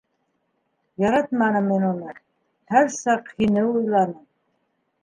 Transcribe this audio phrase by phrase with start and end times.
[1.03, 2.17] Яратманым мин уны.
[2.75, 4.19] һәр саҡ һине уйланым.